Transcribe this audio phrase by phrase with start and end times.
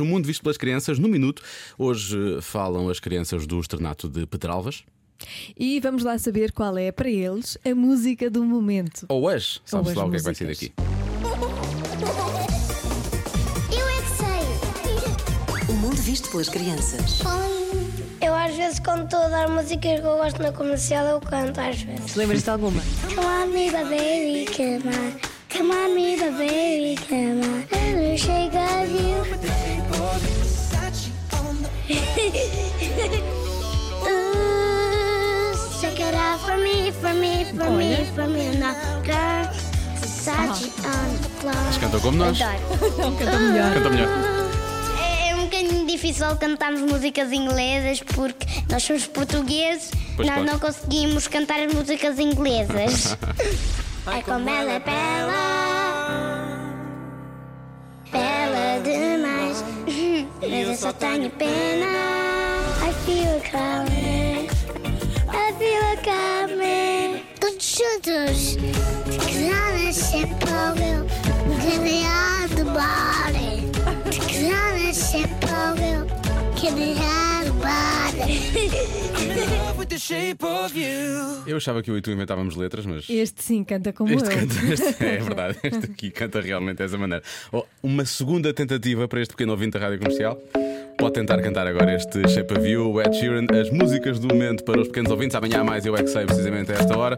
[0.00, 1.42] O mundo visto pelas crianças, no minuto.
[1.78, 4.82] Hoje eh, falam as crianças do Externato de Pedralvas.
[5.58, 9.04] E vamos lá saber qual é para eles a música do momento.
[9.08, 9.60] Ou as.
[9.64, 10.70] Sabes as lá o que é que vai ser músicas.
[10.70, 10.90] daqui?
[13.70, 15.74] Eu é que sei.
[15.74, 17.20] O mundo visto pelas crianças.
[18.22, 21.60] Eu às vezes quando estou a dar músicas que eu gosto na comercial eu canto
[21.60, 22.14] às vezes.
[22.14, 22.82] Lembras-te de alguma?
[23.14, 25.12] Come on me baby, come on.
[25.50, 27.59] Come on me baby, come on.
[36.38, 39.48] For me, for me, for me, for me now, girl.
[40.00, 41.80] Versace on the floor.
[41.80, 42.38] Cantam como nós.
[42.98, 43.74] Não canta melhor.
[43.74, 44.08] Canta melhor.
[45.28, 50.52] É um bocadinho difícil cantarmos músicas inglesas porque nós somos portugueses, Pois nós claro.
[50.52, 53.16] não conseguimos cantar as músicas inglesas.
[54.06, 55.32] Ai, como ela é bela,
[58.10, 59.64] bela demais,
[60.40, 61.86] mas eu só tenho pena.
[62.82, 64.39] I feel it
[68.02, 68.56] Juntos,
[69.26, 71.04] crianças sempre ouviu,
[71.60, 73.68] criar do body.
[74.26, 76.06] Crianças sempre ouviu,
[76.58, 78.70] criar do body.
[81.46, 83.04] Eu achava que eu e tu inventávamos letras, mas.
[83.10, 84.38] Este sim canta como Este eu.
[84.38, 87.22] canta, este, é verdade, este aqui canta realmente dessa maneira.
[87.52, 90.38] Oh, uma segunda tentativa para este pequeno ouvinte da rádio comercial.
[90.96, 94.78] Pode tentar cantar agora este Shape of You, Ed Sheeran, as músicas do momento para
[94.82, 95.34] os pequenos ouvintes.
[95.34, 97.08] Amanhã há mais, eu é que sei, precisamente a esta hora.